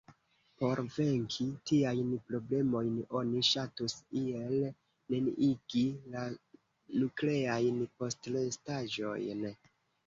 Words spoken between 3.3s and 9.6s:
ŝatus iel neniigi la nukleajn postrestaĵojn.